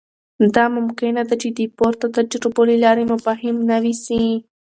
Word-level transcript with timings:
دا 0.55 0.65
ممکنه 0.77 1.21
ده 1.29 1.35
چې 1.41 1.49
د 1.57 1.59
پورته 1.77 2.05
تجربو 2.17 2.61
له 2.69 2.75
لارې 2.83 3.03
مفاهیم 3.13 3.57
نوي 3.71 3.93
سي. 4.05 4.21